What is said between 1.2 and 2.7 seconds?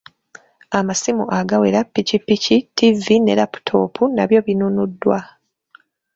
agawera, ppikipiki,